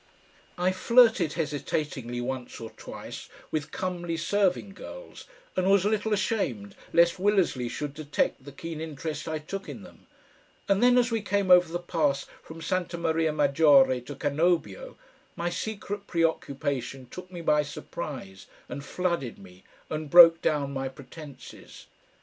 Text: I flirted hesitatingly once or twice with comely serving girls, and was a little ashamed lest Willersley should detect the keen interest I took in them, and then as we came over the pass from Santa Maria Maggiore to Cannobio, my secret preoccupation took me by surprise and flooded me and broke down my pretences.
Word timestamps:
I 0.57 0.71
flirted 0.71 1.33
hesitatingly 1.33 2.21
once 2.21 2.59
or 2.59 2.71
twice 2.71 3.29
with 3.51 3.69
comely 3.71 4.17
serving 4.17 4.71
girls, 4.73 5.25
and 5.55 5.69
was 5.69 5.85
a 5.85 5.89
little 5.89 6.11
ashamed 6.11 6.73
lest 6.91 7.19
Willersley 7.19 7.69
should 7.69 7.93
detect 7.93 8.43
the 8.43 8.51
keen 8.51 8.81
interest 8.81 9.27
I 9.27 9.37
took 9.37 9.69
in 9.69 9.83
them, 9.83 10.07
and 10.67 10.81
then 10.81 10.97
as 10.97 11.11
we 11.11 11.21
came 11.21 11.51
over 11.51 11.71
the 11.71 11.77
pass 11.77 12.25
from 12.41 12.63
Santa 12.63 12.97
Maria 12.97 13.31
Maggiore 13.31 14.01
to 14.01 14.15
Cannobio, 14.15 14.95
my 15.35 15.51
secret 15.51 16.07
preoccupation 16.07 17.05
took 17.05 17.29
me 17.29 17.41
by 17.41 17.61
surprise 17.61 18.47
and 18.67 18.83
flooded 18.83 19.37
me 19.37 19.63
and 19.87 20.09
broke 20.09 20.41
down 20.41 20.73
my 20.73 20.89
pretences. 20.89 21.85